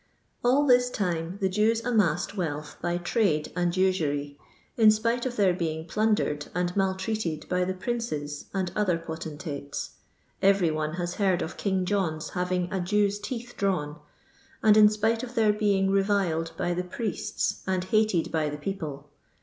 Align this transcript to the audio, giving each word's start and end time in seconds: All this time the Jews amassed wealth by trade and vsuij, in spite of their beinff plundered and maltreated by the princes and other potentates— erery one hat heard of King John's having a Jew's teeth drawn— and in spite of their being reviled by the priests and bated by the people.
All 0.43 0.65
this 0.65 0.89
time 0.89 1.37
the 1.41 1.47
Jews 1.47 1.85
amassed 1.85 2.35
wealth 2.35 2.75
by 2.81 2.97
trade 2.97 3.51
and 3.55 3.71
vsuij, 3.71 4.35
in 4.75 4.89
spite 4.89 5.27
of 5.27 5.35
their 5.35 5.53
beinff 5.53 5.89
plundered 5.89 6.47
and 6.55 6.75
maltreated 6.75 7.47
by 7.47 7.65
the 7.65 7.75
princes 7.75 8.45
and 8.51 8.71
other 8.75 8.97
potentates— 8.97 9.91
erery 10.41 10.73
one 10.73 10.93
hat 10.95 11.11
heard 11.21 11.43
of 11.43 11.55
King 11.55 11.85
John's 11.85 12.29
having 12.29 12.67
a 12.73 12.79
Jew's 12.81 13.19
teeth 13.19 13.53
drawn— 13.55 13.99
and 14.63 14.75
in 14.75 14.89
spite 14.89 15.21
of 15.21 15.35
their 15.35 15.53
being 15.53 15.91
reviled 15.91 16.53
by 16.57 16.73
the 16.73 16.83
priests 16.83 17.61
and 17.67 17.87
bated 17.91 18.31
by 18.31 18.49
the 18.49 18.57
people. 18.57 19.11